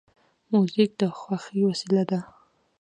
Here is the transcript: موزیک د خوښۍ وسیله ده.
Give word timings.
موزیک 0.51 0.91
د 0.99 1.01
خوښۍ 1.19 1.59
وسیله 1.69 2.03
ده. 2.09 2.19